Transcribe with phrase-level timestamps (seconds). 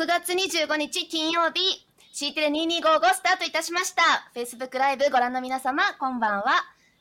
[0.00, 4.30] 6月25日金曜日、C テレ2255スタートいたしました。
[4.34, 6.52] Facebook ライブご覧の皆様、こんばんは。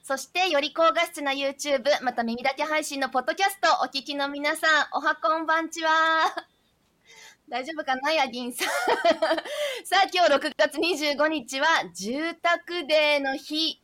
[0.04, 5.90] そして、より高画質な YouTube、また耳だけ配信のポッドキャストお聞きの皆さん、おはこんばんちは。
[7.48, 8.68] 大丈夫かなヤギンさん。
[9.88, 13.82] さあ、今日6月25日は住宅デーの日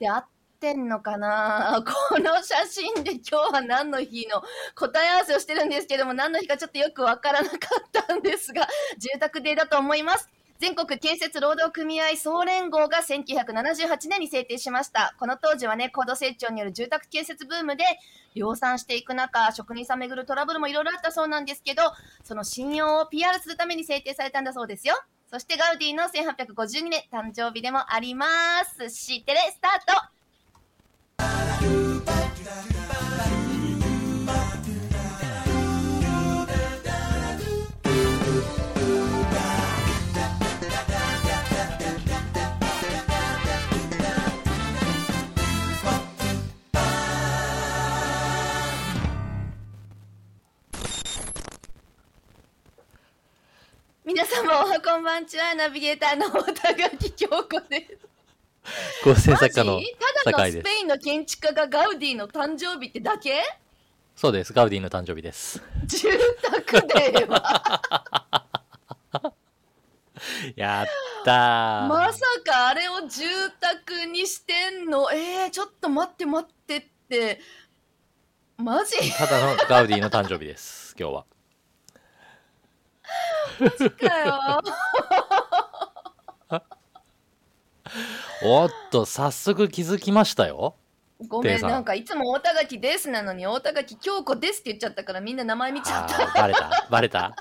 [0.00, 0.26] であっ
[0.58, 1.82] てんのかな？
[2.10, 4.42] この写真で今日は何の日の
[4.74, 8.68] 答え合わせをしてるんですけども、何の日かちょっとよくわからなかったんですが、
[8.98, 10.28] 住宅デーだと思います。
[10.58, 15.14] 全国建設労働組合総連合が1978年に制定しました。
[15.16, 17.84] この当時はね、高度成長による住宅建設ブームで
[18.34, 21.82] 量産していく中、職人さんめぐるトラブルもいろいろあったそうなんですけど、
[22.24, 25.00] その信用を PR するために制定されたんだそうですよ。
[25.30, 28.26] そしてガウディの1852年誕生日でもありま
[28.64, 28.90] す。
[28.90, 30.17] シテレスタート
[54.04, 58.08] 皆様おはこんばんちは、ナビゲーターの大田垣京子です。
[59.04, 59.80] 構成作家の
[60.32, 63.42] マジただの酒井ですスペインの建築家がガウディの誕生日ってだけ？
[64.16, 64.52] そうです。
[64.52, 65.62] ガウディの誕生日です。
[65.86, 66.08] 住
[66.42, 67.82] 宅デーは。
[70.56, 70.86] やっ
[71.24, 73.24] たー、まさかあれを住
[73.60, 75.08] 宅にしてんの？
[75.12, 77.40] えー、ちょっと待って待ってって。
[78.56, 78.96] マジ？
[79.16, 81.24] ただのガウディの誕生日です今日は。
[84.08, 84.62] かよ
[88.44, 90.74] おっと早速気づきましたよ。
[91.26, 96.14] ごめんなんかいつも大田垣ですなのに大田垣京子ですって言っちゃったからみんな名前見ちゃあった。
[96.14, 96.86] ーバレた？
[96.90, 97.34] バレた？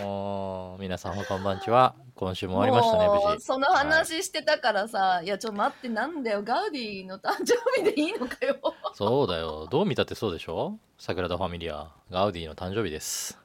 [0.00, 1.94] もう皆さんこんばんちは。
[2.16, 3.36] 今週も終わりましたねも無事。
[3.36, 6.42] うその話してたからさ、い、やちょ待ってなんだよ。
[6.42, 8.56] ガウディの誕生日でいいのかよ。
[8.94, 9.68] そうだよ。
[9.70, 10.78] どう見たってそうでしょ？
[10.98, 13.38] サグラダ・ファミリアガウディの誕生日です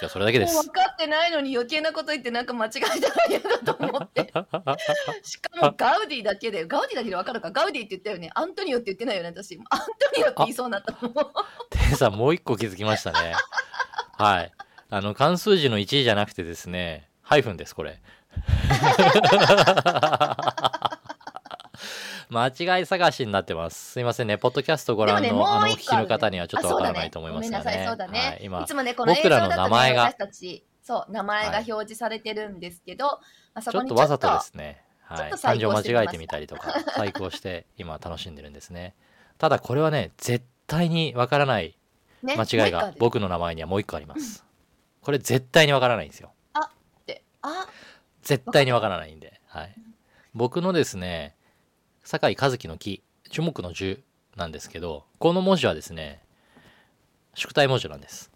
[0.00, 0.54] じゃあそれだけです。
[0.56, 2.96] 分かってないのに余計なこと言ってなんか間違えたら
[3.28, 4.26] 嫌だと思って。
[5.22, 7.50] しかもガウディだけでガウディだけで分かるか？
[7.50, 8.30] ガウディって言ったよね？
[8.34, 9.28] アントニオって言ってないよね？
[9.28, 9.58] 私。
[9.70, 11.12] アントニオって言いそうになったもん。
[11.70, 13.34] テイさんもう一個気づきましたね。
[14.18, 14.52] はい。
[14.90, 18.00] あの関数字の1じゃなくてですねハイフンですこれ
[22.36, 23.92] 間違い探しになってます。
[23.92, 24.38] すいませんね。
[24.38, 27.76] ポッドキャストご覧の,、ねあのお聞きの方にはちょっとわからないと思いますがね。
[27.76, 27.86] ね。
[27.86, 33.20] そうだね、はい、い今つもねこの映像僕らのだとね名前が私たちそう名前が表示されてるんですけど、ま
[33.54, 34.82] あ、そちょっとわざとですね。
[35.02, 35.18] はい。
[35.18, 38.94] ちょっと細漢字を間違えてみたりとか細工をして今楽しんでるんですね。
[39.38, 41.78] ただこれはね絶対にわからない
[42.22, 44.44] ね間違いが僕の名前にはもう一個あります。
[45.02, 46.32] これ絶対にわからないんですよ。
[46.58, 47.66] ってあ
[48.22, 49.74] 絶対にわからないんで、はい、
[50.34, 51.36] 僕のですね
[52.04, 53.02] 酒井一樹の木。
[53.30, 54.02] 樹木の樹
[54.36, 56.20] なんですけどこの文字はですね
[57.34, 58.30] 宿題文字なんです。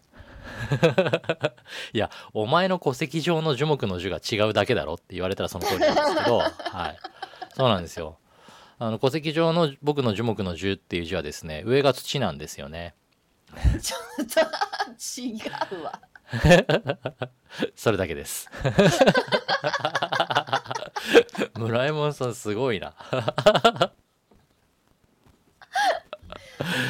[1.93, 6.47] いやお前の戸籍上の樹木の樹が違うだけだろって言われたらその通りなんですけど、 は
[6.89, 6.99] い、
[7.55, 8.17] そうなんですよ。
[8.79, 12.95] あの戸籍上の僕の樹木の樹っていう字はですね上が土なんですよね。
[13.81, 14.39] ちょっと
[15.21, 16.01] 違うわ。
[17.75, 18.49] それだけです
[21.57, 22.93] 村右衛門さんすごいな。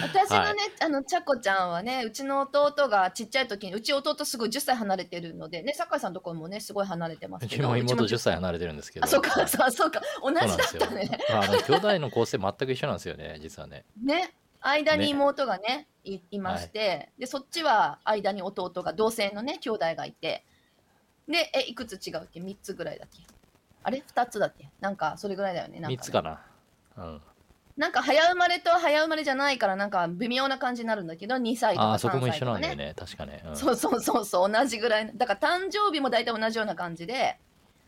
[0.02, 9.06] 私のね、あのちゃこちゃんはねうちの弟がちっちゃい時にうち弟すごい10歳離れてるのでね酒井さんとこもねすごい離れてますうけどちも妹10歳れ離れてるんですけど。
[9.06, 10.02] あそうかそうそうか。
[10.24, 11.20] 同じだったね。
[11.30, 13.86] あの兄弟の構成全く一緒なんですよね実はね。
[14.02, 15.10] ね間にね。
[15.10, 20.44] 妹がねいいまして、でそっちは間に弟が同性のね兄弟がいて
[21.28, 23.22] でえいくつ違うっけ？3つぐらいだっけ？
[23.84, 24.70] あれ？2つだっけ？
[24.80, 25.80] なんかそれぐらいだよね。
[25.80, 25.96] なんかね。
[25.96, 26.42] 3つかな。
[26.98, 27.22] うん。
[27.78, 32.94] なんか早生まれと早生まれじゃないからなんか微妙な感じになるんだけど2歳とか3ああそこも一緒なんだよね。
[32.98, 33.56] 確かね、うん。
[33.56, 35.06] そうそうそうそう同じぐらい。
[35.06, 37.38] のだから誕生日も大体同じような感じで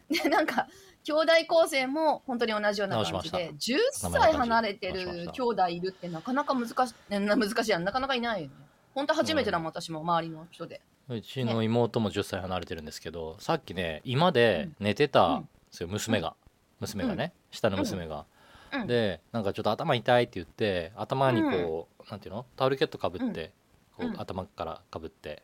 [0.10, 0.68] でなんか
[1.04, 6.72] 兄弟構成も本当に同じような感じで10歳離れてる兄弟いるってなかなか難し
[7.10, 7.84] いな難しいやん。
[7.84, 8.54] なかなかいないよね。
[8.96, 10.80] 本当初めてだもん、私も周りの人で。
[11.10, 16.36] うちの妹も10歳離れてるんですけどさっきね今で寝てたんですよ娘が
[16.80, 18.26] 娘がね下の娘が。
[18.74, 18.88] うん。
[18.88, 22.46] でなんかちょっと頭痛いって言って頭にこうなんていうの？
[22.56, 23.52] タオルケットかぶって
[23.98, 24.20] こううん。
[24.20, 25.44] 頭からかぶって。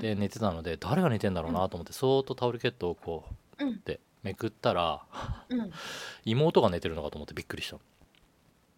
[0.00, 3.24] で寝てたので誰が寝てんだろうなと思ってそーっとタオルケットをこ
[3.58, 3.70] ううん。
[3.70, 5.02] ってめくったら
[5.48, 5.70] うん。
[6.24, 7.78] 妹が寝てるのかと思ってびっくりした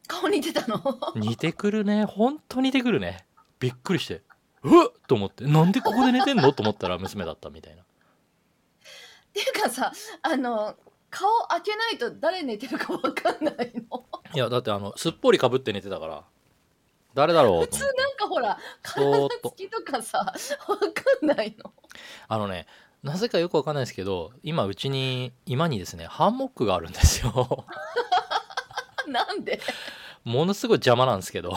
[0.06, 0.82] 顔似てたの？
[1.16, 2.04] 似てくるね。
[2.04, 3.26] ほんと似てくるね。
[3.58, 4.22] びっくりして
[4.62, 6.52] うっと思ってなんでここで寝てんの？
[6.52, 7.82] と思ったら娘だったみたいな
[9.40, 9.92] っていうかさ
[10.22, 10.76] あの
[11.10, 14.04] 顔開けないと誰寝てるかわかんないの。
[14.34, 16.24] いやだってあのすっぽりかぶって寝てたから。
[17.12, 18.02] 誰だろう普通と思って。
[18.02, 19.50] なんかほらそーっと。
[19.50, 20.36] 体つきとかさわか
[21.22, 21.72] んないの。
[22.28, 22.66] あのね
[23.02, 27.66] なぜかよくわかんないですけど今うちに今にですねハンモックがあるんですよ。
[29.08, 29.60] なんで？
[30.22, 31.56] ものすごい邪魔なんですけど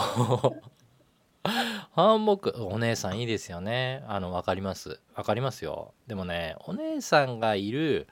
[1.94, 4.02] ハンモックお姉さんいいですよね。
[4.08, 4.98] あの分かります。
[5.14, 5.94] 分かりますよ。
[6.08, 8.08] でもねお姉さんがいる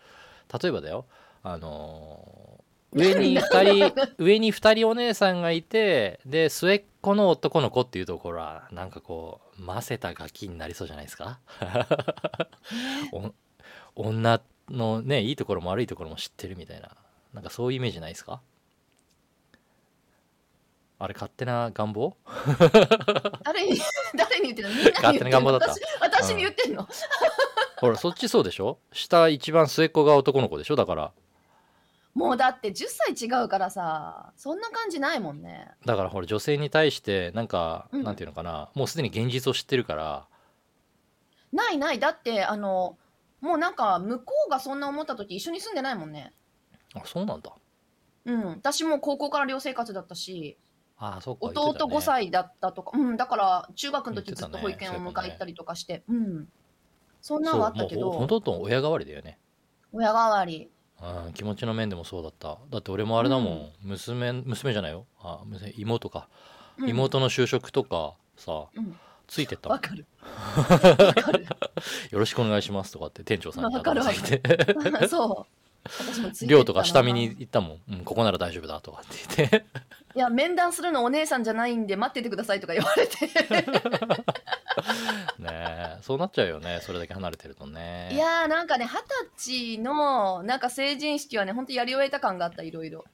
[0.63, 1.07] 例えばだよ。
[1.43, 2.63] あの
[2.93, 11.41] 上に2人上に2人お姉さんがいてで末っ子の男の子っていうところはなんかこうませたガキになりそうじゃないですか？
[13.13, 13.33] お
[13.97, 14.41] 女
[14.71, 16.91] のねいいところも悪いところも知ってるみたいな。
[17.35, 18.43] なんかそういうイメージないですか？
[21.03, 22.17] あれ勝手な願望？
[23.43, 23.77] 誰に
[24.15, 25.71] 誰に言ってるのみんなに勝手な願望だった。
[25.71, 26.87] 私私に言ってんの、
[27.79, 28.79] ほらそっちそうでしょ？
[28.93, 30.77] 下一番末っ子が男の子でしょ？
[30.77, 31.13] だから。
[32.15, 35.73] もうだって10歳違うからさそんな感じないもんね。
[35.87, 38.05] だからほら女性に対してなんか、うん。
[38.05, 38.71] なんていうのかな？
[38.75, 40.29] もうすでに現実を知ってるから。
[41.53, 41.99] ないない。
[41.99, 42.97] だってあの
[43.41, 46.33] もうなんか向こうがそんな思った時一緒に住んでないもんね。
[46.95, 47.51] あそうなんだ。
[48.27, 48.47] うん。
[48.51, 50.57] 私も高校から寮生活だったし
[51.05, 56.49] あそうか弟5歳歳だったとか、うんだから中学の時ず言っと保育園を迎え行ったりとかして、うん。
[57.21, 58.07] そんなのはあったけど。
[58.07, 59.39] もうほとんど親代わりだよね。
[59.93, 60.71] 親代わり。
[61.03, 62.59] うん気持ちの面でもそうだった。
[62.71, 65.07] だって俺もあれだもん、娘娘じゃないよ。
[65.21, 66.29] あ娘妹か、
[66.79, 66.89] うん。
[66.89, 68.97] 妹の就職とかさうん。
[69.27, 70.07] ついてったわかる。
[70.23, 71.47] わかる。
[72.11, 75.63] よろしくお願いしますとかって店長さんにわかるわ頭下げてそう。
[75.85, 79.65] 私もついてったな寮とか下見に行ったもん、うん、ここなら大丈夫だとかって言って
[80.15, 83.27] いや面談するのお姉さんじゃないんで待っててくださいとか言われて。
[85.39, 88.11] ねえそうなっちゃうよねそれだけ離れてるとね。
[88.13, 88.99] いやーなんかね二
[89.37, 93.05] 十歳のなんか成人式はね本当やり終えた感があったいろいろ。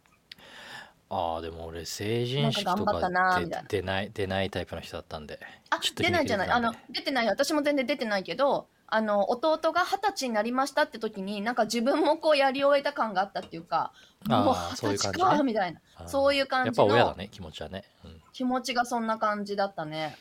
[1.11, 3.09] ああでも俺成人式とか
[3.39, 5.41] 出出ない出ないタイプの人だったんで。
[5.71, 6.50] あ出ないじゃない。
[6.50, 13.93] あの出てない私も全然出てないけどあの弟が二十歳になりましたって時になんか自分もこうやり終えた感があったっていうか
[14.28, 15.25] もうそういう感じね。
[15.25, 15.80] 二十歳かみたいな。
[16.06, 20.16] そういう感じやっぱ親だのね気持ちはね、うん、気持ちがそんな感じだったね。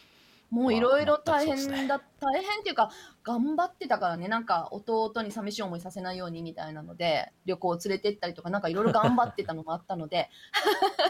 [0.50, 2.90] もまあういろいろ大変だ、大変っていうか
[3.24, 10.30] 頑張ってたからねなんか弟に寂しい思いさせないようにみたいなので旅行連れてったりとかなんかいろいろ頑張ってたのもあったので。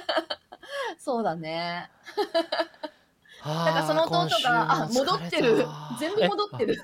[0.98, 1.90] そうだね。
[3.44, 5.66] だからその弟があ戻ってる。
[6.00, 6.82] 全部戻ってる。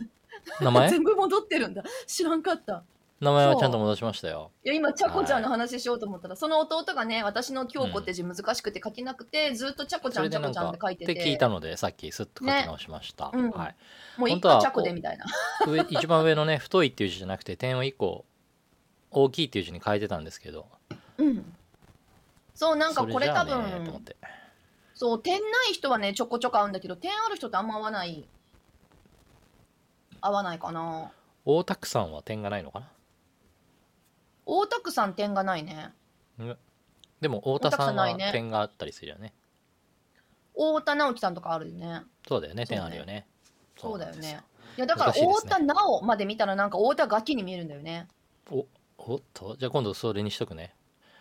[0.62, 0.90] 名前？
[0.92, 1.84] 全部戻ってるんだ。
[2.06, 2.84] 知らんかった
[3.24, 4.52] 名前はちゃんと戻しましたよ。
[4.64, 11.12] いや今ちゃこちゃんの話しようと思ったら、その弟がね私の京子って字難しくて書けなくて、ずっとちゃこちゃんちゃこちゃんっかて書いてて。
[11.14, 13.32] って聞いたのでさっきスッと書き直しました、ね。
[13.36, 13.76] うんはい、
[14.18, 15.26] もう一個ちゃこでみたいな。
[15.66, 18.26] 上一番上のね太いっていう字じゃなくて点を1個
[19.12, 20.68] 大きいっていう字に変えてたんですけど。
[21.18, 21.54] うん。
[22.56, 24.16] そうなんかこれ多分て。
[24.96, 28.28] そう点ない人はねちょこちょこ合うんだけど点ある人ってあんま合わない。
[30.22, 31.12] 合わないかな。
[31.46, 32.88] 大田区さんは点がないのかな？
[34.46, 35.92] 大田区さん点がないね。
[37.22, 38.32] でも太田さんは大田区さんないね。
[38.32, 39.34] 点があったりするよね。
[40.54, 42.02] 太田直樹さんとかあるよね。
[42.28, 42.66] そうだよね。
[42.66, 43.28] 点あるよね。
[43.78, 44.42] そうだよね。
[44.78, 45.50] いやだから難しいですね。
[45.50, 48.08] 太田直まで見たらなんか太田ガキに見えるんだよね。
[48.52, 48.66] お
[48.98, 49.56] おっと？
[49.58, 50.76] じゃあ今度それにしとくね。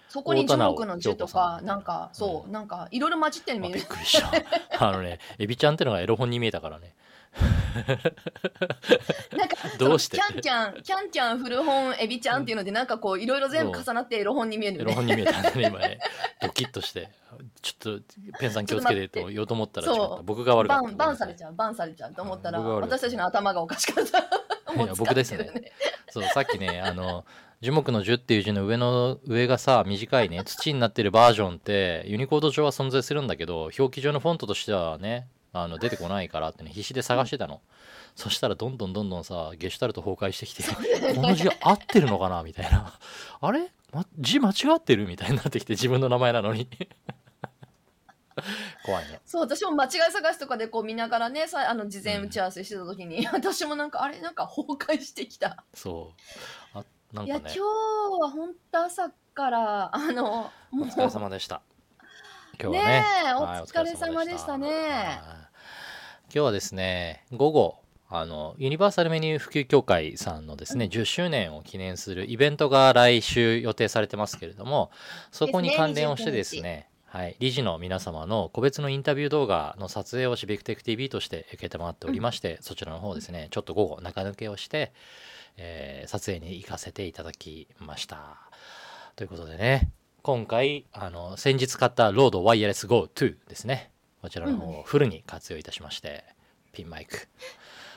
[0.09, 2.53] そこに樹木の樹とかなんかそう、うん。
[2.53, 3.89] なんかいろいろ混じってるあびっの見える。
[3.89, 4.87] くりした。
[4.87, 6.95] あのねエビちゃんってのがエロ本に見えたからね
[9.37, 10.19] なんかどうして？
[10.19, 15.99] キャンキャンキャンキャン古本エビちゃんっていうのでなんかこういろいろ全部重なってエロ本に見えるエロ本に見えたね今ね。
[16.43, 17.11] ドキッとして
[17.63, 18.03] ちょっと
[18.39, 20.25] ペンさん気をつけてと言おうと思ったらそう。
[20.25, 24.19] 僕が悪かったバンバンされちゃうバンされちゃうと思ったら私たちの頭がおかしかった。
[24.75, 25.73] いや僕ですね。
[26.11, 27.25] そうさっきねあの
[27.63, 37.61] 樹木の樹っていう字の上の上がさ短いね土になってるバージョンってユニコード上は存在するんだけど表記上のフォントとしてはねあの出てこないからってね必死で探してたの、
[38.17, 40.63] そしたらどんどんどんどんさゲシュタルト崩壊してきて
[41.15, 42.99] この字合ってるのかなみたいな。
[43.41, 46.69] あれ、ま、字間違ってるみたいになってきて自分の名前なのに。
[48.85, 49.21] 怖いね。
[49.27, 54.21] そう私も間違い探しとかでこう見ながらねさあの事前打ち合わせしてた時に、私もなんかあれ？
[54.21, 56.15] なんか崩壊してきた、そ
[56.75, 56.79] う。
[56.79, 61.61] あなんいやかね今日は本当朝からあのもうお疲れ様でした
[62.61, 62.89] 今日はね。
[62.89, 63.05] ね
[63.35, 64.59] お疲れ様でした。
[64.59, 64.69] ね。
[64.69, 64.77] はい。
[66.33, 74.91] 今日はですね午後あのユニバーサルメニュー普及協会さんのですね、10周年を記念するイベントが来週予定されてますけれども
[75.31, 84.95] そこに関連をしてですねはい、理事の皆様の個別のインタビュー動画の撮影をシビックテック TV として承っておりまして、そちらの方ですねちょっと午後中抜けをして、
[85.59, 88.39] えー撮影に行かせていただきました。
[89.15, 89.91] ということでね、
[90.23, 93.91] 今回、あの、先日買ったロードワイヤレス GO 2ですね。
[94.21, 96.23] こちらの方をフルに活用いたしまして、
[96.73, 97.27] ピンマイク、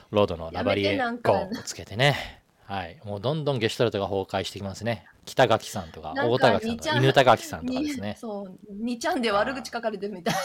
[0.10, 5.06] ロードのラバリエ GO をつけてね、はい、もうどんどんゲシュタルトが崩壊してきますね。
[5.26, 8.16] 北垣さんとか、大田垣さんとか、犬田垣さんとかですねに。
[8.16, 10.36] そう2ちゃんで悪口書かれてるみたい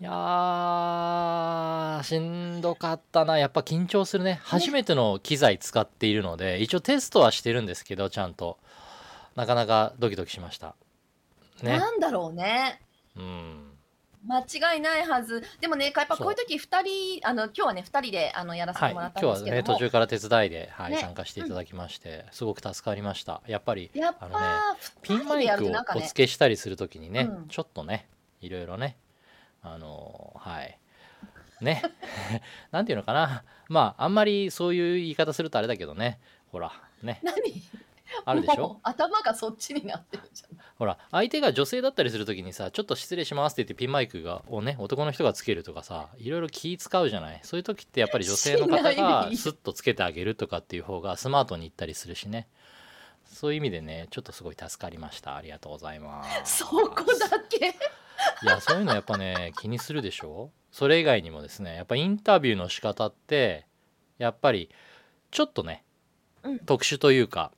[0.00, 3.38] いやー、しんどかったな。
[3.38, 4.38] やっぱ緊張するね。
[4.44, 8.58] 初めての機材使っているので、一応テストはしてるんですけど、ちゃんと。
[9.36, 10.74] なかなかドキドキしました。
[11.62, 11.78] ね。
[11.78, 12.80] なんだろうね
[13.16, 13.70] うん。
[14.26, 18.90] 間違いないはずでもねやっぱこういう時2人あの今日はね2人であのやらせはい。
[18.90, 23.42] てもらった今日はね、んですけども、途中から手伝いで、はいね参加していただきまして、すごく助かりました。
[23.46, 28.08] やっぱり、やっあのねぱ2ピンマイクをお付けしたりするときにね、うんちょっとね、
[28.40, 28.96] いろいろね、
[29.62, 30.78] あのーはい。
[31.60, 31.82] ね。
[32.72, 33.44] なんていうのかな。
[33.68, 36.18] まあ、あんまりそういう言い方するとあれだけどね、
[36.50, 36.72] ほら、
[37.02, 37.34] ね、何？
[38.24, 38.78] あるでしょ？
[38.82, 47.40] 頭がそっちになってるじゃんほら、相手が女性だったりするときにさ、ちょっと失礼しますって言ってピンマイクがをね、男の人がつけるとかさ、いろいろ気使うじゃない？
[47.42, 52.48] そういう時ってやっぱり女性の方がいスッとつけてあげるとかっていう方がスマートにいったりするしね。
[53.24, 55.34] そういう意味でね、ちょっとすごい助かりました。
[55.34, 56.58] ありがとうございます。
[56.58, 56.84] そこ
[57.18, 57.74] だけ？
[58.42, 60.50] いや、そういうのやっぱね、気にするでしょ？
[60.70, 63.66] それ以外にもですね、やっぱインタビューの仕方って、
[64.18, 64.70] やっぱり、
[65.30, 65.84] ちょっとね、
[66.42, 67.50] うん特殊というか、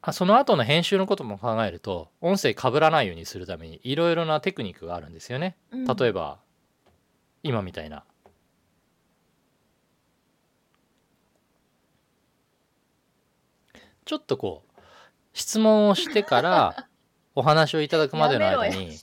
[0.00, 5.56] あその後の編集のことも考えると、音声被らないようにするために、いろいろなテクニックがあるんですよね。
[5.72, 6.38] 例えば、
[7.42, 8.04] 今みたいな。
[14.04, 14.80] ちょっとこう、
[15.32, 16.88] 質問をしてから、
[17.34, 18.98] お話をいただくまでの間に、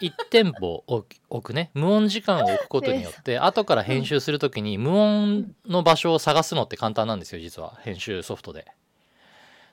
[0.00, 7.78] 一テンポ置く置くね、無音時間を置くことによって、後から編集するときに無音の場所を探すのって簡単なんですよ、実は。
[7.82, 8.66] 編集ソフトで。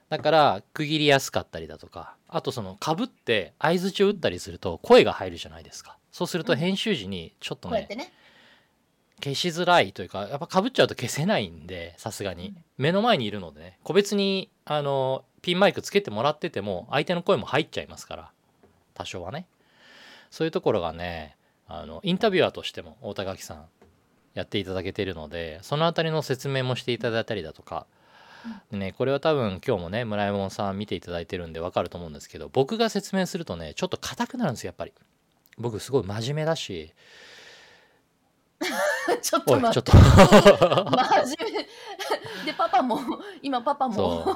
[0.09, 5.97] だから、区切りやすかったりだとか、あとその、被って相槌を打ったりすると声が入るじゃないですか。
[6.11, 6.59] そうするとうん。
[6.59, 8.13] 編集時にちょっとねこうやっ、てね。
[9.23, 12.49] 消しづらいというかやっぱかぶっちゃうと消せないんでさすがに。
[12.49, 12.63] うん。
[12.77, 13.77] 目の前にいるのでね。
[13.83, 18.31] 個別にあのピンマイクつけてもらってても相手の声も入っちゃいますから
[18.93, 19.45] 多少はね。
[20.31, 21.35] そういうところがね
[21.67, 23.65] あのインタビュアーとしても大田垣さん
[24.33, 27.85] やっていただけているのでそのあたりの説明もしていただいたりだとか
[28.71, 34.93] でねこれは多分今日もね村山さん見ていただいてるんでわかると思うんですけど僕が説明するとねちょっと硬くなるんですよやっぱり。
[35.59, 36.93] 僕すごい真面目だし。
[39.21, 39.97] ちょっと待っおいちょってと。
[40.91, 41.59] 真面目。
[42.45, 42.99] でパパも
[43.41, 43.93] 今パパも。
[43.93, 44.31] そ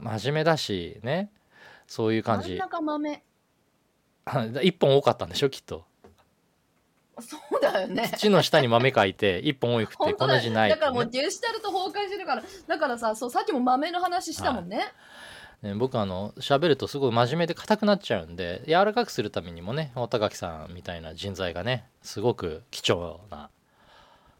[0.00, 0.04] う。
[0.04, 1.30] 真面目だしね。
[1.86, 2.50] そういう感じ。
[2.50, 3.22] 真ん中豆
[4.62, 5.84] 一本多かったんでしょきっと
[7.20, 8.10] そうだよね。
[8.16, 23.48] 土の下に豆書いて一本多くてこんな字ないってだからもうねゲシュタルト崩壊してるからだからさそうさっきも豆の話したもんね、ね僕あの喋るとすごい真面目で硬くなっちゃうんで柔らかくするためにもね大田垣さんみたいな人材がねすごく貴重な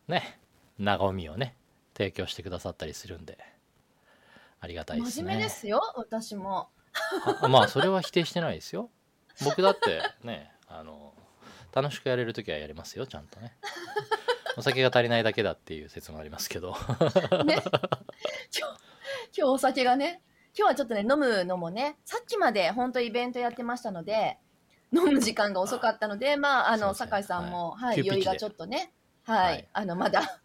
[0.09, 0.39] ね
[0.79, 1.57] 和みをね
[1.97, 3.39] 提供してくださったりするんで
[4.61, 5.23] ありがたいですね。
[5.23, 6.69] 真面目ですよ私も。
[7.41, 8.91] あまあそれは否定してないですよ。
[9.45, 11.15] 僕だってねあの
[11.77, 13.55] 楽しくやれる時はやりますよちゃんとね。
[14.57, 16.71] お酒が足りないだけだっていう説もありますけど。
[16.73, 16.77] ね。
[16.77, 18.73] 今日今
[19.35, 20.23] 日お酒がね
[20.57, 24.39] 今日はちょっとね飲むのもねさっきまで本当イベントやってましたので
[24.91, 28.17] 飲む時間が遅かったのでまああの酒井さんも、ははいい、急ピッチで。
[28.17, 29.69] 酔いがちょっとねはい、はい。
[29.75, 30.41] あのまだ。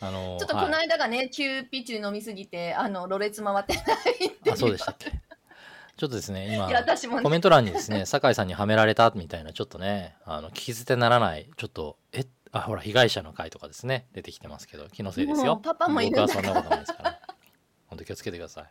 [0.00, 0.88] あのちょっとこのはい。
[0.88, 5.10] 間がね、急ピッチで飲みすぎてあのろれつ回ってないっていあそうでしたっけ？
[5.96, 7.22] ちょっとですね今いや私もね。
[7.22, 15.56] コメント欄にですね 酒井さんにはめられたみたいなちょっとねあの聞き捨てならないちょっとえあほら被害者の会とかですね出てきてますけど気のせいですよ。
[15.56, 17.20] パパもいるん僕はそんなことないですから。
[17.86, 18.64] 本当気をつけてください。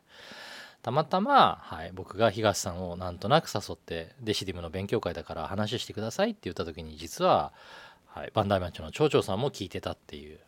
[0.81, 7.53] たまたま、はい、僕が東さんをなんとなく誘ってデシディムの勉強会だから話してくださいって言った時に実は、
[8.07, 10.39] はい、バンダイマッチョの町長さんも聞いてたっていう。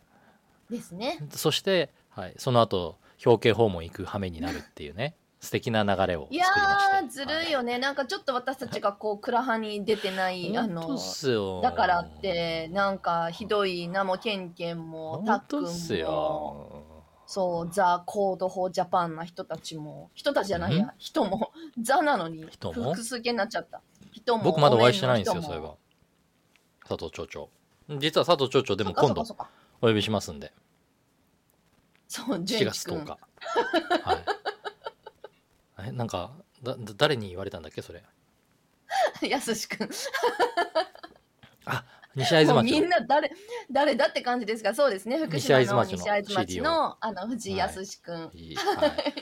[0.70, 1.18] ですね。
[1.30, 6.46] そして、はい、その後表敬訪問行く羽目になるっていうね素敵な流れをいや
[7.08, 10.98] ずるいよね、なんかちょっと私たちがこうクラハに出てない あの
[11.62, 16.82] だからってなんかひどいなもケンケンもた本っくん当っすもよ
[17.26, 22.92] そうザ・コード・フォー・ジャパンな人たちも人たちじゃないや人もザなのに人も？
[22.92, 23.82] 複数形になっちゃった。
[24.12, 25.74] 人も僕まだお会いしてないんですよそういえば
[26.88, 27.50] 佐藤町長。
[27.98, 29.22] 実は佐藤町長でもそ今度
[29.80, 30.52] お呼びしますんで。
[32.08, 34.55] そう4月純一君10日はい
[35.86, 38.02] えなんかだだ誰に言われたんだっけそれ？
[39.28, 39.88] やすし君。
[42.14, 43.30] 西会津もうみ町んな誰
[43.70, 45.18] 誰だって感じですがそうですね。
[45.18, 48.52] 福西島の会津町の西会津町のあの藤井康君、のい。
[48.52, 49.14] いはい。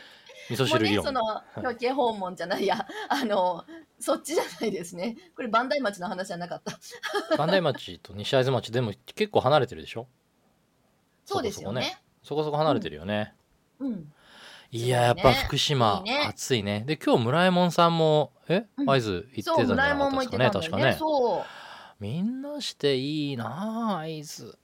[0.50, 1.04] 味噌汁理論。
[1.06, 1.22] その
[1.56, 2.86] 表敬訪問じゃないや。
[3.08, 3.64] あの
[3.98, 5.16] そっちじゃないですね。
[5.34, 6.78] これ磐梯町の話じゃなかった。
[7.36, 10.06] 磐梯町と西会津町でも結構離れてるでしょ？
[11.24, 12.00] そうですよね。
[12.22, 13.34] そこそこ離れてるよね、
[13.80, 14.13] うん
[14.76, 16.82] いややっぱ福い島暑いね。
[16.84, 18.66] で今日村右衛門さんもえ？
[18.76, 18.86] うん。
[18.86, 20.82] 会津行ってたんじゃなか村井もんもったですかね。
[20.82, 20.96] 確かね。
[20.98, 21.44] そ
[22.00, 24.58] みんなしていいなあ会津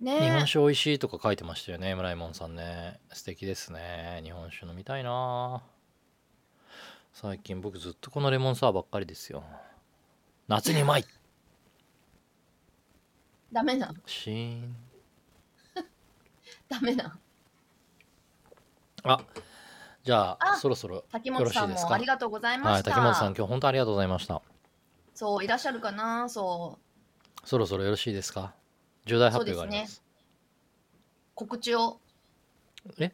[0.00, 0.18] うね。
[0.18, 3.00] 日本酒美味しいとか書いてましたよね村右衛門さんね。
[3.12, 5.62] 素敵ですね日本酒飲みたいな。
[7.12, 9.44] 最近僕ずっとこのレモンサワーばっかりですよ。
[10.48, 11.04] 夏にうまい。
[13.52, 14.74] ダメなシーン
[16.66, 17.18] ダメな
[19.02, 19.20] あ
[20.10, 21.20] じゃああそろそろよろ
[21.52, 21.90] しいですか？
[21.90, 24.42] もありがとうございまはいした、滝本さん今日本当ありがとうございました。
[25.14, 26.28] そういらっしゃるかな？
[26.28, 26.80] そ
[27.44, 27.48] う。
[27.48, 28.52] そろそろよろしいですか？
[29.06, 29.94] 重大発表があります。
[29.94, 30.04] そう
[31.36, 32.00] 告知を？
[32.98, 33.12] え？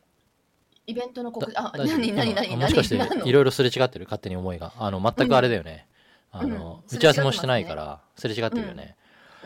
[0.87, 1.55] イベントの告知？
[1.59, 2.95] あ何何何もしかして
[3.29, 4.07] いろいろすれ違ってる？
[4.07, 4.73] 勝手に思いが。
[4.79, 5.87] あの全くあれだよね、
[6.33, 6.97] あのうん。
[6.97, 8.97] 打ち合わせもしてないからすれ違ってるよね、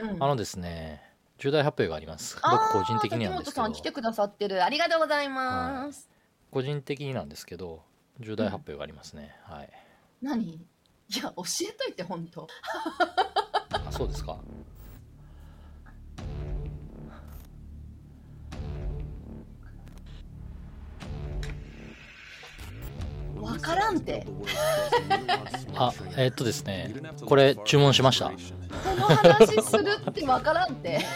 [0.00, 0.22] うん。
[0.22, 1.02] あのですね
[1.38, 2.36] 重大発表があります。
[2.36, 3.62] 僕個人的になんですけど。
[3.62, 4.64] 滝本さん来てくださってる。
[4.64, 6.08] ありがとうございます、
[6.50, 7.82] 個人的になんですけど
[8.18, 9.70] 重大発表がありますね、はい。
[10.20, 10.42] 何？
[11.12, 12.46] いや教えといて本当。
[13.72, 14.38] あそうですか。
[23.36, 24.26] わからんて。
[25.74, 26.94] あえっとですね。
[27.24, 28.26] これ注文しました。
[28.26, 28.34] こ
[28.96, 31.00] の話するってわからんて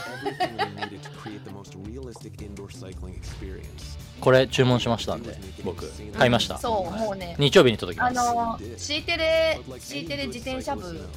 [4.21, 5.91] これ注文しましたんで僕。
[6.17, 6.59] 買いました。
[6.59, 8.17] そうもうね日曜日に届きあます。
[8.17, 11.09] の C テレ C テレ自転車部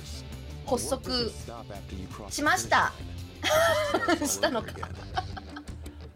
[0.65, 1.31] 発足
[2.29, 2.93] しました。
[4.25, 4.69] したのか。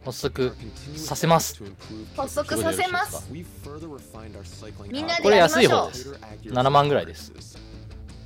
[0.03, 0.55] 発足
[0.95, 1.61] させます。
[2.17, 3.27] 発足させます。
[3.31, 5.69] みんなでこれやりましょう。
[5.69, 6.19] 安い方です。
[6.45, 7.31] 7万ぐらいです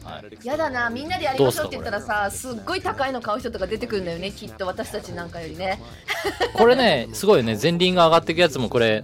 [0.06, 0.46] はい。
[0.48, 5.82] やだなみんなでやりましょうって言ったらさすっごい高いの買う人とか出てくるんだよねきっと私たちなんかよりね。
[6.54, 9.04] これねすごいよね前輪が上がっていくやつもこれ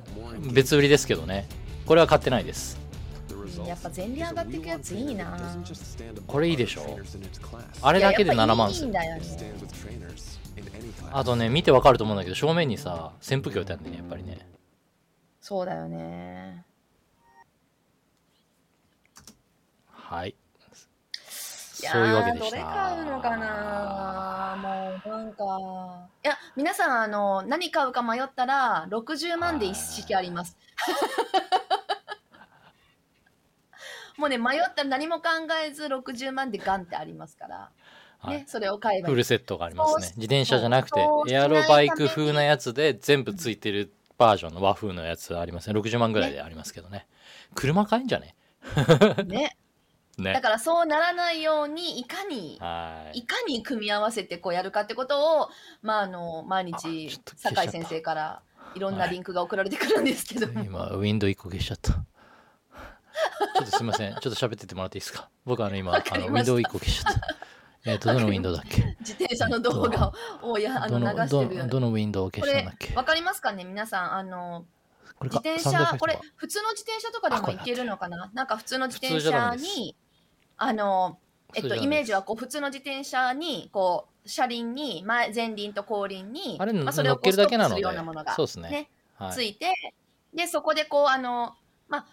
[0.53, 1.47] 別売りですけどね。
[1.85, 2.77] これは買ってないです。
[2.77, 2.81] うん
[3.65, 5.37] やっぱ前輪上がっていくやついいな。
[6.27, 6.99] これいいでしょ。
[7.81, 9.21] あれだけで7万っすよいいんだよね。
[11.13, 14.47] あとね見てわかると思うんだけど正面にさ扇風機置いてあるんだよねやっぱりね。
[15.41, 16.65] そうだよね。
[19.87, 20.35] はい
[21.87, 22.51] そういうわけでした。
[22.51, 24.57] どれ買うのかな。
[24.61, 26.07] もうなんか。
[26.23, 30.57] いや皆さんあの何買うか迷ったら60万で一式あります。
[34.17, 35.29] もうね迷ったら何も考
[35.65, 37.69] えず60万でガンってありますから、
[38.19, 38.37] はい。
[38.37, 40.07] ねそれを買えばフルセットがありますね。
[40.17, 47.07] 自転車じゃなくてエアロバイク風なやつで全部ついてるバージョンの和風のやつありますね60万ぐらいでありますけどね。
[47.55, 48.35] 車買えんじゃね？
[49.25, 49.57] ね
[50.21, 50.33] ね。
[50.33, 53.19] だからそうならないようにいかにはい。
[53.19, 55.49] いかに組み合わせてこうやるかってことを、
[55.81, 58.41] まあ、あの毎あ日酒井先生から
[58.75, 60.51] いろんなリンクが送られてくるんですけど。
[60.51, 61.91] も、今ウィンドウ1個消しちゃった。
[61.91, 64.13] ちょっとすいません。
[64.13, 65.29] ちょっと喋っててもらっていいですか？
[65.45, 67.21] 僕あの今あのウィンドウ1個消しちゃった。
[67.83, 68.95] えっとどのウィンドウだっけ？
[68.99, 72.93] 自転車の動画をやあのどの流してるどどのウィンドウを消したんだっけ？
[72.95, 73.63] わかりますかね？
[73.65, 74.65] 皆さんあの
[75.23, 78.31] 自転車これ普通の自転車とかでもいけるのかな？
[78.33, 79.95] なんか普通の自転車に
[80.63, 81.17] あの
[81.55, 88.69] えっとイメージはこう普通の自転車にこう車輪に前前輪と後輪にあれまあ、それをこ乗っけるうストップするだけなのでようなものがそうですね。
[88.69, 89.31] ねはい。
[89.33, 89.73] ついて、
[90.35, 91.55] でそこでこうあの
[91.89, 92.05] まあ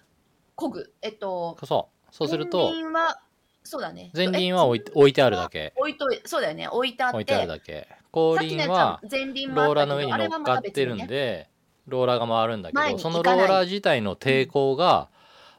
[0.56, 2.14] 漕ぐえっとそう。
[2.14, 3.20] そうすると前輪は
[3.62, 4.10] そうだね。
[4.14, 5.74] 前輪は置い置いてあるだけ。
[5.76, 6.68] 置いといそうだよね。
[6.68, 7.86] 置いてあって置いてあるだけ。
[8.12, 11.06] 後輪は前輪ローラーの上に乗っかってるんあれはまた別にね。
[11.06, 11.48] で
[11.86, 15.08] ローラーが回るんだけ前どそのローラー自体の抵抗が、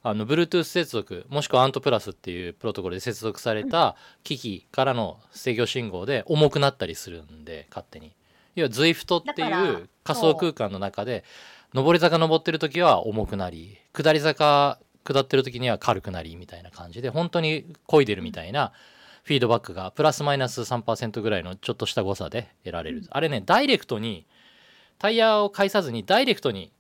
[0.02, 8.14] あの Bluetooth 接続もしくはアントプラスっていうプロトコルで接続された機器からの制御信号で重くなったりするんで勝手に。
[8.56, 11.24] 要は ZWIFT っていう仮想空間の中で
[11.74, 18.72] 上り坂登ってる時は重くなり下り坂下ってる時には軽くなりみたいな感じで本当に漕いでるみたいな
[19.24, 23.08] フィードバックがプラスマイナス3%ぐらいのちょっとした誤差で得られる、うん。
[23.12, 24.26] あれねダイレクトに
[24.98, 26.72] タイヤを介さずにダイレクトに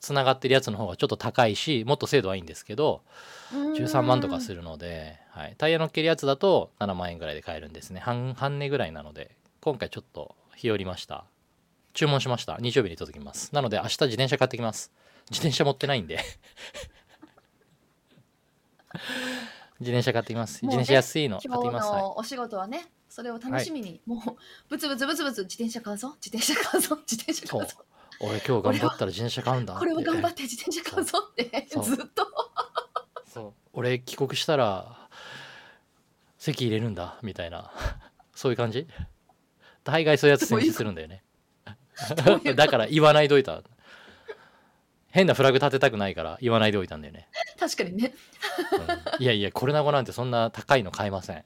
[0.00, 3.02] つながってるやつの方がちょっと高いしもっと精度はいいんですけど
[3.52, 8.00] 13万とかするので、はい、タイヤ乗っけるやつだと7万円ぐらいで買えるんですね。
[8.00, 11.24] 半半値ぐらいなので今回ちょっと日和りました。
[11.94, 12.58] 注文しました。
[12.60, 13.54] 日曜日に届きます。
[13.54, 14.92] なので明日自転車買ってきます。
[15.30, 16.18] 自転車持ってないんで。
[19.80, 20.64] 自転車買ってきます。
[20.64, 24.20] ね転車安いの買ってきます、お仕事はねそれを楽しみに、もう
[24.68, 27.84] ブツブツブツブツ自転車買うぞ自転車買うぞ自転車買うぞ
[28.20, 31.66] 俺今日頑張ったら自転車買うんだってこれを頑張って自転車買うぞって。
[31.70, 31.84] そう。
[31.86, 32.26] ずっと。
[33.32, 33.52] そう。
[33.72, 35.08] 俺帰国したら
[36.38, 37.70] 席入れるんだみたいな。
[38.34, 38.86] そういう感じ？
[39.84, 41.22] 大概そういうやつ戦士するんだよね。
[42.56, 43.62] だから言わないでおいた。
[45.10, 47.26] 変なフラグ立てたくないから言わないでおいたんだよね、
[47.58, 48.14] 確かにね。
[49.16, 49.22] うん。
[49.22, 51.44] いやいやコルナゴなんてそんな高いの買いません。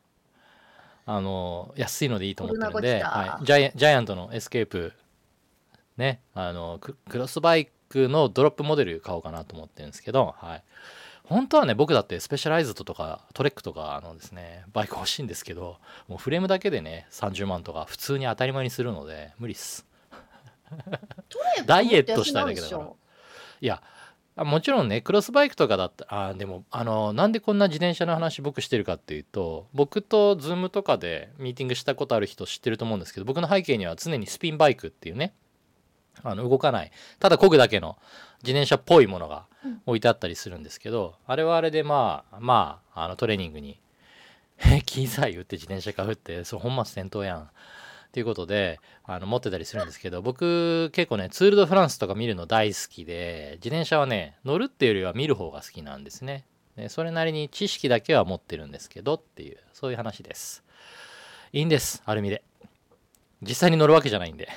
[1.06, 4.92] あの安いのでいいと思ってるんで、はい、ジャイアンジャイアントのエスケープ
[6.00, 10.62] ねあのククロスバイクのドロップモデル買おうかなと思ってるんですけど、はい、
[11.24, 15.76] 本当はね僕だってスペシャライズドとかトレックとかあのですねバイク欲しいんですけど
[16.08, 19.86] もうフレームだけでね30万とか普通に当たり前にするので無理っす。
[21.66, 22.88] ダイエットしたいだけだから。
[23.60, 23.82] いや
[24.36, 35.34] あもちろんねクロスバイクとかだったあーでもあのなんでこんな自転車の話僕してるかっていうと僕と Zoom とかでミーティングしたことある人知ってると思うんですけど僕の背景には常にスピンバイクっていうね
[36.22, 36.90] あの動かない。
[37.18, 37.96] ただ漕ぐだけの
[38.42, 39.46] 自転車っぽいものが
[39.86, 43.80] 置いてあったりするんですけど、あれはあれでまあまああのトレーニングに
[44.86, 47.50] 機材売って自転車買うってそう本末転倒やん。
[48.10, 56.44] っていうことであの持ってたりするんですけど僕結構ねツール・ド・フランスとか見るの大好きで自転車はね乗るっていうよりは見る方が好きなんですね。
[56.74, 60.64] でそれなりに知識だけは持ってるんですけどっていうそういう話です。
[61.52, 62.42] いいんですアルミで。
[63.42, 64.48] 実際に乗るわけじゃないんで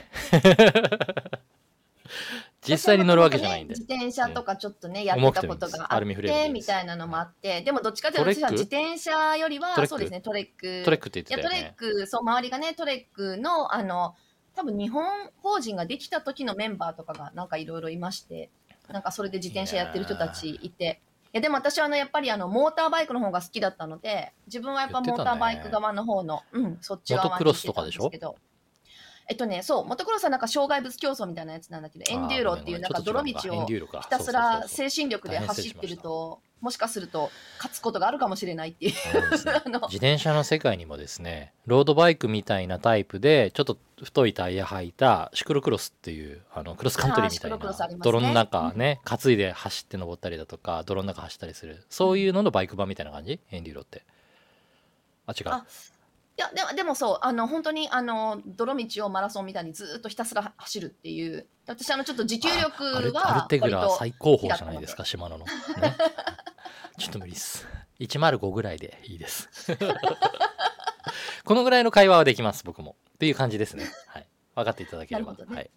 [2.68, 3.74] 実際に乗るわけじゃないんで。
[3.74, 10.84] 自転車とかちょっとね、やってたことがあってみたいなのもあってでもどっちかというと自転車よりはそうですねトレック。
[10.86, 14.16] トレックって言っていやトレックそう周りがねトレックのあの
[14.56, 15.06] 多分日本
[15.38, 18.50] 法人ができた時のメンバーとかがなんかいろいろいまして
[18.90, 21.02] なんかそれで自転車やってる人たちいて。
[21.36, 28.04] いやでも私はあのやっぱりあのモーターバイクの方が好きだったので自分はやっぱモーターバイク側の方の、うんそっち側にモトクロスとかでしょ？
[28.04, 28.53] 行ってたんすけど
[29.28, 38.94] えっとねそうモトクロスはなんか障害物競争みたいなやつなんだけどエンデューロっていうなんか泥道をひひたすら精神力で走ってるともしかすると勝つことがあるかもしれないっていう。
[39.66, 47.98] あの自転車の世界にもですねロードバイクみたいなタイプでちょっと太いタイヤ履いたシクロクロスっていうあのクロスカントリーみたいなね。
[48.02, 51.84] 泥の中ね担いで走って登ったりだとか泥の中走ったりする。
[51.90, 53.40] そういうののバイク版みたいな感じ？
[53.52, 54.04] エンデューロって。
[55.26, 55.50] あ違う。
[55.50, 55.66] あ
[56.36, 61.48] いやでもでもそうあの本当にあの泥道をマラソンみたいにずっとひたすら走るっていう。
[61.66, 65.52] 私あのちょっと持久力アルがアルテグラ最高峰じゃないですか島野の、ね、
[67.00, 67.66] ちょっと無理っす。
[68.00, 69.50] 105ぐらいでいいです。
[71.46, 72.98] このぐらいの会話はできます僕も。
[73.14, 73.86] っていう感じですね。
[74.08, 74.28] はい。
[74.56, 75.38] 分かっていただければ、ね。
[75.48, 75.72] はい。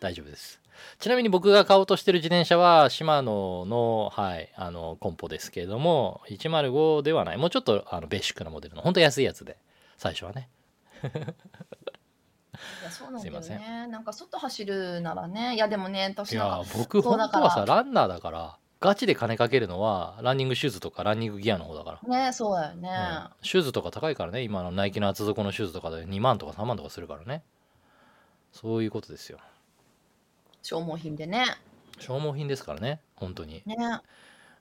[0.00, 0.60] 大丈夫です
[0.98, 7.36] ちなみに僕が買おうとしてる自転車はシマノの,、はい、あのコンポですけれども105ではない。
[7.36, 9.56] もうちょっとあのベーシックなモデルの本当安いやつで
[9.96, 10.48] 最初はね。
[11.02, 13.86] いやそうなんだよね。
[13.88, 15.54] なんか外走るならね。
[15.54, 23.30] いやでもねいや私なんか僕そう本当はさランナーだからガチで金かけるのはランニングシューズとかランニングギアの方だから、ねそうだよね、うん。
[23.42, 24.42] シューズとか高いからね。
[24.42, 27.42] 今のナイキの厚底のシューズとかで2万とか3万とかするからね。
[28.52, 29.38] そういうことですよ
[30.68, 31.46] 消耗品でね。
[31.98, 33.62] 消耗品ですからね本当に。
[33.64, 33.76] ね。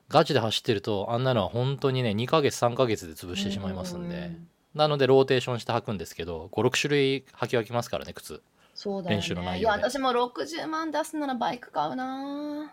[0.08, 4.32] ガチで走ってるとあんなのは本当にね2ヶ月3ヶ月で潰してしまいますんで。
[4.74, 8.42] なのでローテーションして履くんですけど56種類履き分けますからね靴。
[8.74, 9.22] そうだよね。
[9.22, 9.80] 練習の内容で。
[9.80, 12.72] いや私も60万出すならバイク買うな。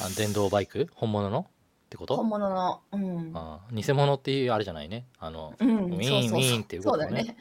[0.00, 0.88] あ電動バイク？
[0.96, 1.40] 本物の？
[1.40, 1.44] っ
[1.88, 2.16] てこと？
[2.16, 2.80] 本物の。
[2.90, 3.30] うん。
[3.32, 5.06] あ偽物っていうあれじゃないね。
[5.20, 5.68] あのうん。
[5.68, 7.04] ウィーンウィーンっていうことね。
[7.04, 7.36] そうだよね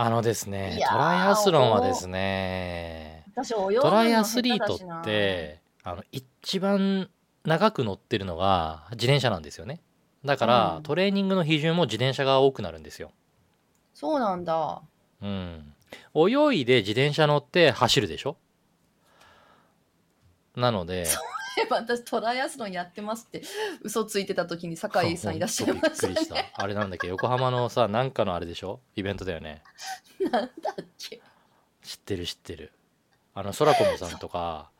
[0.00, 7.10] あのですねトライアスロンはですねトライアスリートってあの一番
[7.44, 9.80] 長く乗ってるのが自転車なんですよね。
[10.24, 10.82] だから、うん。
[10.84, 13.10] トレーニングの比重も自転車が多くなるんですよ。
[13.92, 14.82] そうなんだ。
[15.20, 15.74] うん。
[16.14, 18.36] 泳いで自転車乗って走るでしょ？
[20.54, 21.06] なので
[21.60, 23.42] え私トライアスロンやってますって
[23.82, 26.34] 嘘ついてた時に酒井さんいらっしゃいましたほんとびっくりした。
[26.36, 28.80] ねあれなんだっけ横浜のさなんかのあれでしょ？
[28.96, 29.62] イベントだよね。
[30.20, 30.48] なんだ
[30.80, 31.20] っけ？
[31.82, 32.72] 知ってる知ってる。
[33.34, 34.70] あのソラコムさんとか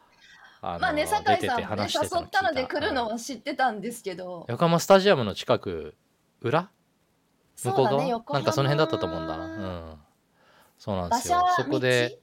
[0.61, 4.47] まあね酒井さんもね誘ったので来るのはは知ってたんですけど。
[4.49, 5.95] 横浜スタジアムの近く
[6.41, 6.71] 裏？
[7.57, 8.05] 向こう側？
[8.05, 9.37] ねなんかその辺だったと思うんだ。
[9.37, 9.95] うん。
[10.79, 11.45] そうなんですよ。
[11.57, 12.19] そこで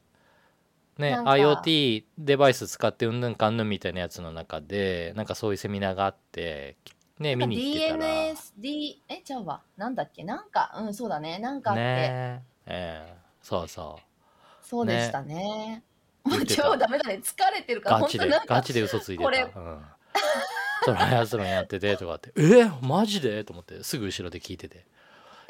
[0.97, 6.77] ね IoT デバイス使ってうんぬんかんぬんみたいなやつの中でなんかそういうセミナーがあって
[7.19, 8.05] ね見に行ってたら。
[8.05, 9.61] DNSD えちゃうわ。
[9.77, 10.23] なんだっけ？
[10.23, 11.39] なんかうんそうだね。
[11.39, 12.43] なんかあって、ね。
[12.65, 13.13] ええ。
[13.41, 14.65] そうそう。
[14.65, 15.83] そうでしたね。
[16.23, 17.21] もう今日ダメだね。
[17.23, 19.81] 疲れてるからガチでガチで嘘ついてた、うん、
[20.85, 22.65] トライアスロンやっててとかって「え？
[22.81, 24.94] マジで?」と思ってすぐ後ろで聞いてて「え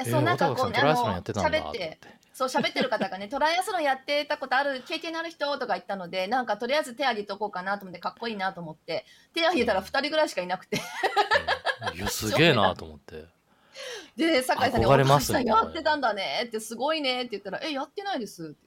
[0.03, 1.99] そうなんかこうんトライアスロンやってたんだ」あの喋ってて
[2.33, 10.81] そう喋ってる方がね トライアスロンやってたことある経験のある人とか言ったのでなんかとりあえず手挙げとこうかなと思ってかっこいいなと思って手挙げたら2人ぐらいしかいなくて。
[12.09, 13.25] すげえなと思って。
[14.17, 18.65] で酒井さんに「憧れますねお酒井さんやってたんだね」ってすごいねって言ったら「えやってないです」って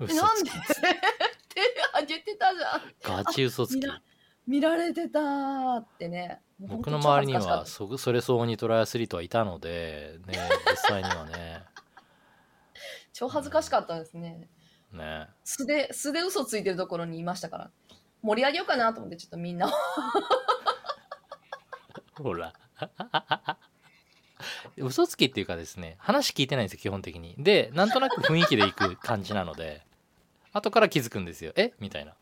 [0.00, 0.16] え嘘つき。
[0.16, 0.50] なんで？
[1.54, 2.94] 手挙げてたじゃん。
[3.24, 3.80] ガチ嘘つき。
[3.80, 4.00] 見ら
[4.46, 10.38] 見られてたってね僕の周りにはそそれ相応にトライアスリートはいたのでね
[10.70, 11.82] 実際にはねた
[13.12, 14.48] 超恥ずかしかったですね
[14.92, 17.70] ね素で素で嘘ついてるところにいましたから
[18.22, 19.70] 盛り上げようかなと思ってちょっとみんなを
[22.20, 22.52] ほら
[24.76, 29.82] 嘘つきっていうかですね話聞いてないんですよ基本的にでなんとなく雰囲気でいく感じなので
[30.52, 32.14] 後から気づくんですよえみたいな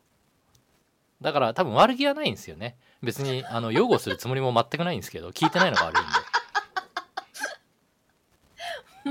[1.21, 2.77] だから多分悪気はないんですよね。
[3.01, 6.09] 別にあの擁護するつもりも全くないんですけど聞いてないのが悪いんで。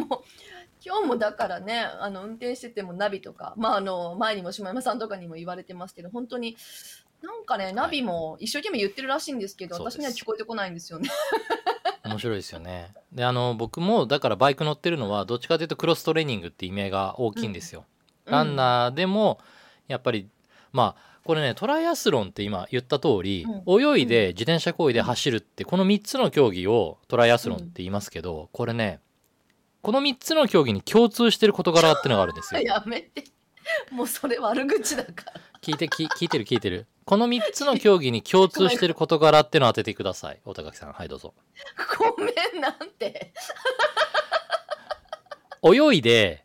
[0.07, 0.23] もう
[0.85, 6.57] 今日もだからねあの運転しててもナビとか、まあ、あの前にも島山さんとかにも言われてますけど本当に
[7.23, 9.97] なんかねナビも一生懸命言ってるらしいんですけど、そうです。
[9.97, 11.11] 私には聞こえてこないんですよね。
[12.05, 12.93] 面白いですよね。
[13.11, 17.85] であの僕もだからバイク乗ってるのはどっちかというとクロストレーニングって意味合いが大きいんですよ、
[18.27, 19.41] ランナーでも
[19.89, 20.29] やっぱり
[20.73, 29.01] まあこれねトライアスロンって今言った通り、泳いで自転車行為で走るってこの3つの競技をトライアスロンって言いますけど、これね
[29.83, 32.61] この3つの競技に共通してる事柄ってのがあるんですよ。
[32.63, 33.25] やめて。
[33.91, 35.41] もうそれ悪口だから。
[35.61, 36.87] 聞いてき聞いてる聞いてる。
[37.05, 40.41] この3つの競技に共通してる事柄ってのを当ててください。
[40.45, 40.93] 大高木さん。
[40.93, 41.35] はいどうぞ。
[41.99, 43.33] ごめんなんて。
[45.65, 46.45] 泳いで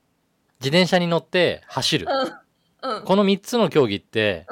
[0.59, 2.07] 自転車に乗って走る。
[2.09, 2.41] うん
[2.81, 3.03] うん。
[3.03, 4.45] この3つの競技って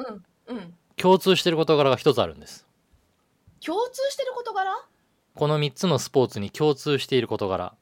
[0.48, 0.56] うん。
[0.56, 0.74] うん。
[0.96, 2.66] 共通してる事柄が一つあるんです。
[3.64, 4.70] 共通してる事柄？
[5.34, 7.74] この3つのスポーツに共通している事柄。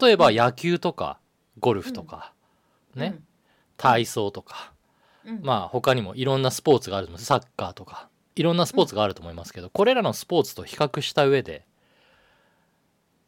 [0.00, 1.18] 例えば野球とか
[1.60, 2.32] ゴルフとか、
[2.94, 3.18] ね、
[3.76, 4.72] 体操とか。
[5.24, 7.26] うん、まあ他にもいろんなスポーツがあると思います。
[7.26, 8.08] サッカーとか。
[8.36, 11.64] いろんなスポーツがあると思いますけど、これらのスポーツと比較した上で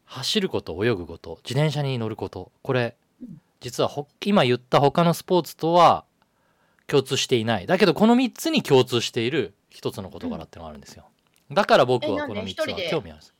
[0.04, 3.40] 走ること泳ぐこと自転車に乗ることこれうん。
[3.60, 6.04] 実はほ今言った他のスポーツとは
[6.88, 7.66] 共通していない。
[7.66, 11.04] だけどこの3つに共通している一つの事柄ってのがあるんですよ。
[11.52, 13.34] だから僕はこの3つは興味あるんです。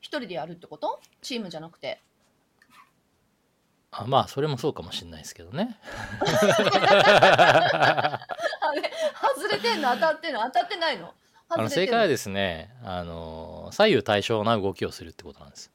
[0.00, 1.00] 一人でやるってこと？
[1.22, 2.00] チームじゃなくて？
[3.92, 5.78] あまあそれもそうかもしれないですけどね。
[6.20, 6.24] あ
[8.74, 8.82] れ
[9.38, 10.40] 外れてんの当たってんの？
[10.44, 11.12] 当たってないの？
[11.48, 15.70] あの正解はですねあの左右対称な動きをするってことなんです。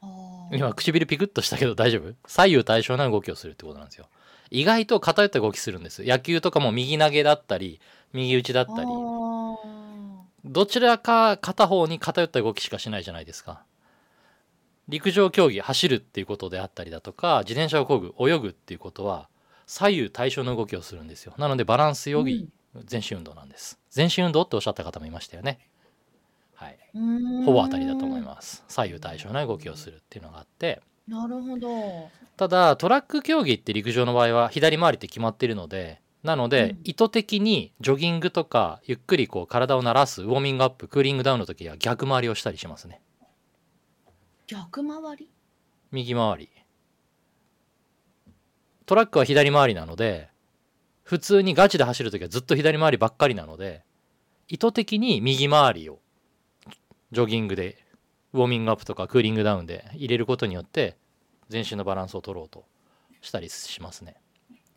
[0.00, 2.14] あー今唇ピクッとしたけど大丈夫？
[2.26, 4.06] 左右対称な動きをするってことなんですよ。
[4.50, 7.80] 意外と偏った動きするんです野球とかも右投げだったり
[8.12, 8.88] 右打ちだったり。
[10.44, 13.62] どちらか片方に偏った動きしかしないじゃないですか。
[14.88, 19.28] 陸上競技走るっていうことであったりだとか自転車を漕ぐ泳ぐっていうことは
[19.66, 21.32] 左右対称の動きをするんですよ。
[21.38, 22.50] なのでバランスより
[22.84, 23.78] 全身運動なんです。
[23.90, 25.60] 全身運動っておっしゃった方もいましたよね
[26.62, 26.78] はい。
[27.44, 28.64] ほぼ当たりだと思います。
[28.68, 30.80] 左右対称な動きをするっていうのがあって。
[31.06, 32.10] すなるほど。
[32.36, 36.80] ただトラック競技って陸上の場合は左回りって決まっているのでなので、うん。
[36.84, 43.00] 意図的にジョギングとかゆっくりこう体を慣らすウォーミングアップクーリングダウンの時は逆回りをしたりしますね。
[44.46, 45.28] 逆回り？
[45.90, 46.48] 右回り。
[48.86, 50.28] トラックは左回りなので
[51.02, 53.82] 普通にガチで走る時はずっと左回りばっかりなので
[54.48, 56.00] 意図的に右回りを
[57.12, 57.78] ジョギングで
[58.32, 60.96] ウォーミングアップとかクーリングダウンで入れることによって
[61.48, 62.64] 全身のバランスを取ろうと
[63.20, 64.16] したりしますね。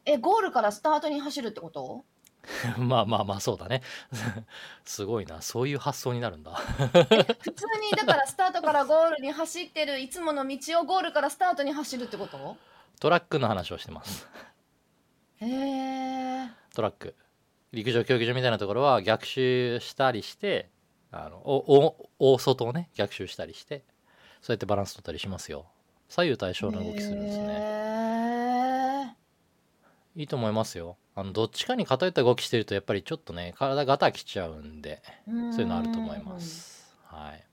[0.05, 2.03] えゴールからスタートに走るってこと？
[2.77, 3.81] まあまあまあそうだね。
[4.85, 5.41] すごいな。
[5.41, 6.51] そういう発想になるんだ。
[6.51, 12.57] 普通にだからスタートからゴールに走ってるいつもの道をゴールからスタートに走るってこと？
[12.99, 14.27] トラックの話をしてます。
[15.41, 17.15] へえトラック。
[17.71, 20.69] 陸上競技場みたいなところは逆襲したりして
[21.17, 23.83] あのおお大外をね逆襲したりして
[24.41, 25.65] そうやってバランス取ったりしますよ。
[26.09, 27.47] 左右対称の動きするんですね。
[27.47, 29.17] ね
[30.15, 30.97] いいと思いますよ。
[31.15, 36.93] あのどっちかに偏った動きしてるとやっぱりちょっとね体ガタきちゃうんでそういうのあると思います。
[37.05, 37.43] はい。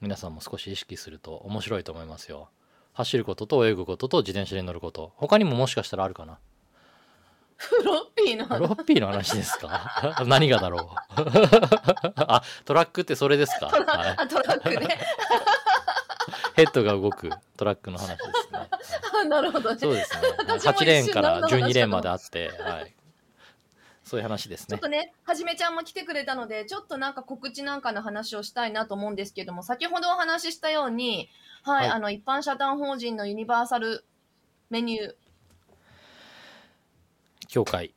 [0.00, 2.48] 皆さんも少し意識すると面白いと思いますよ。
[2.94, 5.12] 走ることと泳ぐことと自転車に乗ること。
[5.16, 6.38] 他にももしかしたらあるかな
[7.60, 10.16] フロッピーのフロッピーの話ですか？
[10.26, 11.20] 何がだろう？
[12.16, 14.98] あトラックってそれですか、はい、あトラックね。
[16.56, 18.68] ヘッドが動くトラックの話ですね。
[19.22, 19.78] あなるほどね。
[19.78, 20.28] そうですね。
[20.38, 22.94] 私も8レーンから一瞬何の話かと12レーンまであって、はい、
[24.04, 24.66] そういう話ですね。
[24.70, 24.88] ちょっと。
[24.88, 31.28] ね、はじめちゃんも来てくれたので、ちょっとなんか告知なんかの話をしたいなと思うんですけども、先ほどお話ししたように、
[31.62, 31.90] はい、はい。
[31.90, 34.04] あの、一般社団法人のユニバーサル
[34.70, 35.14] メニュー、
[37.50, 37.92] 協会。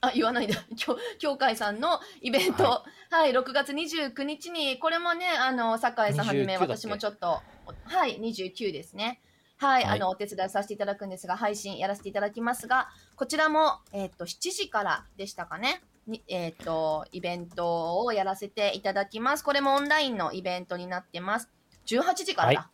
[0.00, 0.56] あ、言わないんだ。
[0.76, 6.76] 協協会さんのイベント、は、はい6月29日に、これもね、あの、酒井さんはじめ、29だっけ？
[6.78, 7.42] 私もちょっと、
[7.84, 9.20] はい、29ですね。
[9.58, 15.82] はい、はいあの、お手伝いさせていただくんですが、配信やらせていただきますが、こちらも、えっ、と、7時からでしたかね？
[16.06, 19.44] にえっ、と、イベントをやらせていただきます。
[19.44, 21.50] これもオンラインのイベントになってます。
[21.84, 22.70] 18時からだ。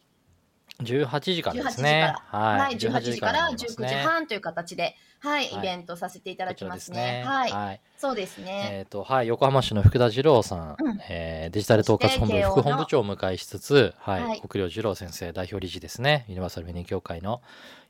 [0.83, 2.15] 18時からです18ね。
[2.31, 3.89] はい、18時から19になりますね。
[3.89, 5.59] 時半という形で、はい、はい。
[5.59, 7.25] イベントさせていただきますね。
[7.27, 7.81] はい、はい。
[7.97, 8.69] そうですね。
[8.73, 11.01] えっ、と、はい、横浜市の福田二郎さん、うん。
[11.09, 14.41] えーデジタル統括本部副本部長を迎えしつつ、はい、はい。
[14.41, 17.41] 国領二郎先生、代表理事ですね、ユニバーサルメニュー協会の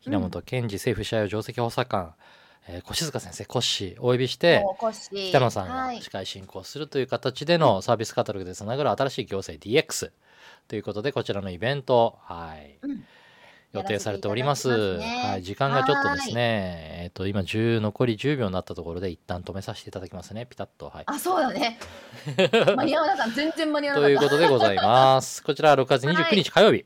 [0.07, 2.15] 稲本健二政府試合上席補佐官、
[2.69, 4.65] えー、越塚先生、コッシー、お呼びして、
[5.31, 5.97] 北野さんはい。
[5.97, 10.11] が司会進行するという形でのサービスカタログでつながる新しい行政 DX
[10.69, 13.05] ということで、こちらのイベント、はい、うん
[13.77, 14.69] 予定されております。
[14.69, 20.47] ますねはい、時間がちょっとですね、えっ、と、今10、残り10秒になったところで一旦止めさせていただきますね。
[20.47, 20.89] ピタッと。
[20.89, 21.05] はい。
[21.07, 21.79] あ、そうだね。
[22.77, 23.33] 間に合わなかった。
[23.33, 24.19] 全然間に合わなかった。
[24.21, 25.43] ということでございます。
[25.45, 26.85] こちら6月29日火曜日。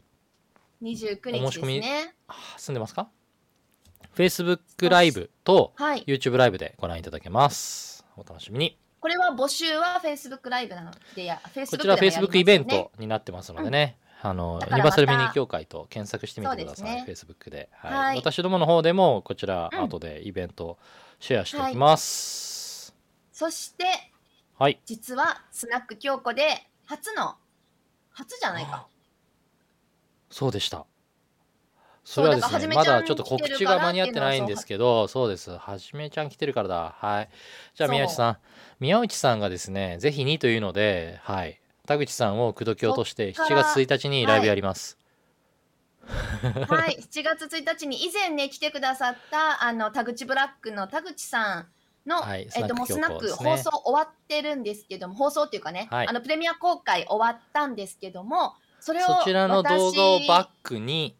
[0.82, 1.82] 29日ですお申し込み
[2.56, 3.08] 済んでますか
[4.16, 6.04] ?Facebook ライブとはい。
[6.06, 8.04] YouTube ライブでご覧いただけます。
[8.16, 8.89] お楽しみに。
[9.00, 13.96] これは募集は Facebook ライブなのでや、Facebook こちらでもやります Facebook イベントになってますのでね。
[14.22, 17.92] あのユニバーサルまたメニ協会と検索してみてください、そうで Facebook で、はい。
[17.94, 20.76] はい私どもの方でもこちら、うん後でイベント
[21.18, 22.94] シェアしておきます。
[23.32, 23.84] そして、
[24.58, 27.36] はい、実はスナック京子で初の、
[28.12, 28.86] 初じゃないか。
[30.30, 30.84] そうでした
[32.10, 32.74] それはですね。
[32.74, 35.28] まだちょっと告知が間に合ってないんですけどそう。
[35.30, 35.56] です。
[35.56, 36.96] はじめちゃん来てるからだ。
[36.98, 37.28] はい。
[37.76, 38.36] じゃあ宮内さん。
[38.80, 41.60] 宮内さんがですねぜひにというのではい。
[41.86, 44.98] 田口さんを口説き落として7そっから月1日にライブやります、
[46.68, 46.98] はい。
[47.00, 52.48] 7月1日に以前ね、来てくださった、あの、田口ブラックの田口さんの、はい。
[52.54, 56.08] えっと、もうスナック放送終わってるんですけども、放送っていうかね、はい。
[56.08, 61.16] あの、プレミア公開終わったんですけども、それをそちらの動画をバックに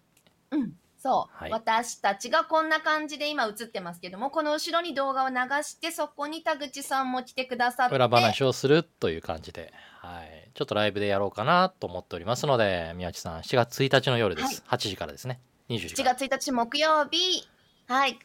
[0.51, 1.51] うん、そう、はい。
[1.51, 15.41] 私たちがこんな感じで今映ってますけどもこの後ろに動画を流してそこに田口さんも来てくださって裏話をするという感じで、はい、ちょっとライブでやろうかなと思っておりますので宮内さん7月1日の夜です、8時からですね。
[15.71, 16.15] 20時7から。
[16.17, 17.49] 月1日木曜日。
[17.87, 18.19] はい。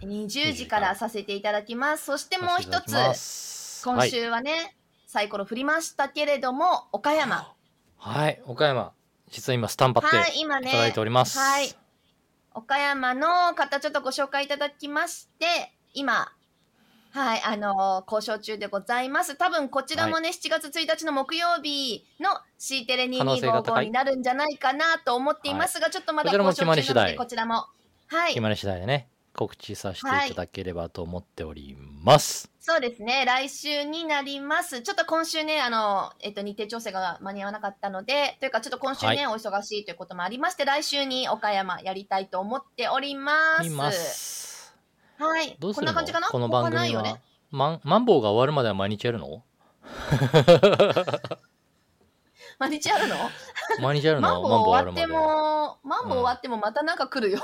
[0.00, 2.06] 20時からさせていただきます。
[2.06, 2.94] そしてもう一つ
[3.84, 7.52] 今週はね、サイコロ振りましたけれども岡山。
[7.98, 8.92] はい、はい、岡山
[9.30, 10.70] 実は今スタンバってはい今ね。
[10.70, 11.81] いただいております、はい
[12.54, 16.32] 岡山の方ちょっとご紹介いただきまして今
[17.12, 19.36] はい、あのー交渉中でございます。
[19.36, 27.66] 多分こちらもね、7月1日の木曜日の C テレ可能性が高2255いになるんじゃないかなと思っていますが、ちょっとまだこちらも交渉中なので、決まり次第こちらも。
[28.06, 28.40] はい決。
[28.40, 34.82] まり次第でね告知させていただければと思っております、そうですね、来週になります。
[34.82, 43.66] ちょっと今週ね、あの、えっと、日程調整が間に合わなかったので、というか、ちょっと今週ね、はお忙しいということもありまして、来週に岡山やりたいと思っております。
[43.66, 44.74] います。
[45.18, 45.56] はい。
[45.58, 45.92] どうするの？
[45.92, 46.28] こんな感じかな？
[46.28, 47.20] この番組は、よね。
[47.50, 49.42] マンマンボウが終わるまでは毎日やるの？
[52.58, 53.16] 毎日あるの？
[53.80, 54.28] 毎日やるの？
[54.28, 57.40] マンボウ終わっても、マンボウ終わってもまたなんか来るよ。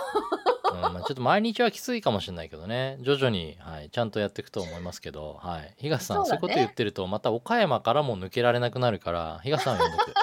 [0.73, 2.99] うんまあ、ちょっと毎日はきついかもしれないけどね。
[3.01, 10.14] 徐々に、はい、ちゃんとやっていくと思いますけど、はい、東さんそう,、いうこと言ってるとまた岡山からも抜けられなくなるから東さんを呼んどく、はい。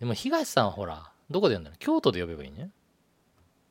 [0.00, 1.76] でも東さんはほらどこで呼んだの？
[1.78, 2.70] 京都で呼べばいいね。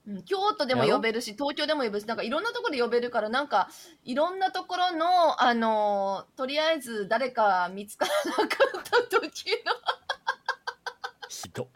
[0.07, 3.69] うん京都でも呼べるし、東京でも呼べるし、なんかいろんなところで呼べるから、なんか
[4.03, 9.71] いろんなところの、あのーとりあえず誰か見つからなかった時の
[11.33, 11.67] ひど